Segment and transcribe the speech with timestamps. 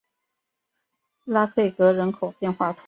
[1.25, 2.79] 拉佩格人口变化图示